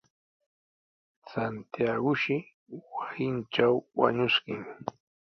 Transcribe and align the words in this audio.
Santiagoshi 1.29 2.35
wasintraw 2.95 3.73
wañuskin. 3.99 4.61